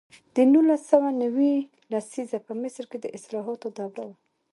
[0.35, 1.53] د نولس سوه نوي
[1.91, 4.15] لسیزه په مصر کې د اصلاحاتو دوره وه.